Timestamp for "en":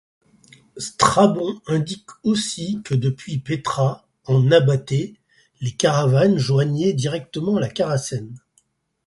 4.25-4.39